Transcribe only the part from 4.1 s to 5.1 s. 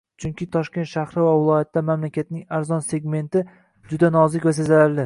nozik va sezilarli